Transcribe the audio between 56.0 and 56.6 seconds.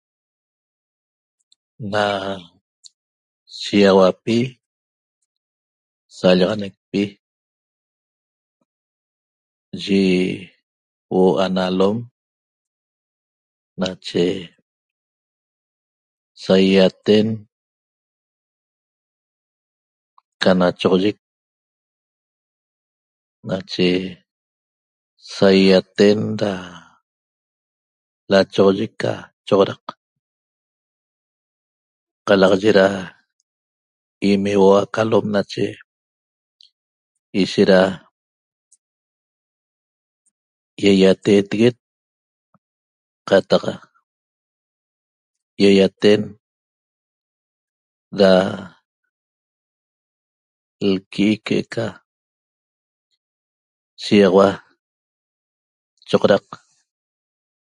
choxodaq